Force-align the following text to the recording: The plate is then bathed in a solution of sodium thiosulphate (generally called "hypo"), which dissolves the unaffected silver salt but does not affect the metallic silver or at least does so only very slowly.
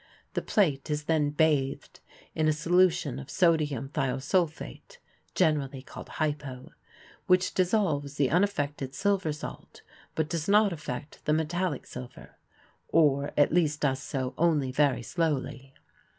The 0.33 0.41
plate 0.41 0.89
is 0.89 1.03
then 1.03 1.29
bathed 1.29 1.99
in 2.33 2.47
a 2.47 2.53
solution 2.53 3.19
of 3.19 3.29
sodium 3.29 3.89
thiosulphate 3.89 4.97
(generally 5.35 5.83
called 5.83 6.09
"hypo"), 6.09 6.71
which 7.27 7.53
dissolves 7.53 8.15
the 8.15 8.31
unaffected 8.31 8.95
silver 8.95 9.31
salt 9.31 9.83
but 10.15 10.27
does 10.27 10.47
not 10.49 10.73
affect 10.73 11.23
the 11.25 11.33
metallic 11.33 11.85
silver 11.85 12.35
or 12.87 13.31
at 13.37 13.53
least 13.53 13.81
does 13.81 13.99
so 14.01 14.33
only 14.39 14.71
very 14.71 15.03
slowly. 15.03 15.71